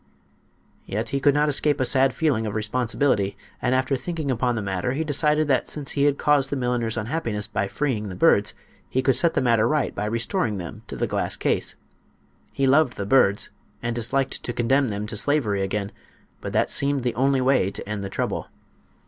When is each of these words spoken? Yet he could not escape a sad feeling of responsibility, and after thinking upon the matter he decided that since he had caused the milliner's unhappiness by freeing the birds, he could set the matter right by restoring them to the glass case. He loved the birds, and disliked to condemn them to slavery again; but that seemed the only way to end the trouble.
Yet 0.87 1.09
he 1.09 1.19
could 1.19 1.35
not 1.35 1.47
escape 1.47 1.79
a 1.79 1.85
sad 1.85 2.11
feeling 2.15 2.47
of 2.47 2.55
responsibility, 2.55 3.37
and 3.61 3.75
after 3.75 3.95
thinking 3.95 4.31
upon 4.31 4.55
the 4.55 4.61
matter 4.63 4.93
he 4.93 5.03
decided 5.03 5.47
that 5.49 5.67
since 5.67 5.91
he 5.91 6.05
had 6.05 6.17
caused 6.17 6.49
the 6.49 6.55
milliner's 6.55 6.97
unhappiness 6.97 7.45
by 7.45 7.67
freeing 7.67 8.09
the 8.09 8.15
birds, 8.15 8.55
he 8.89 9.03
could 9.03 9.15
set 9.15 9.35
the 9.35 9.41
matter 9.41 9.67
right 9.67 9.93
by 9.93 10.05
restoring 10.05 10.57
them 10.57 10.81
to 10.87 10.95
the 10.95 11.05
glass 11.05 11.35
case. 11.35 11.75
He 12.51 12.65
loved 12.65 12.93
the 12.97 13.05
birds, 13.05 13.51
and 13.83 13.95
disliked 13.95 14.41
to 14.41 14.53
condemn 14.53 14.87
them 14.87 15.05
to 15.05 15.15
slavery 15.15 15.61
again; 15.61 15.91
but 16.41 16.51
that 16.51 16.71
seemed 16.71 17.03
the 17.03 17.13
only 17.13 17.39
way 17.41 17.69
to 17.69 17.87
end 17.87 18.03
the 18.03 18.09
trouble. 18.09 18.47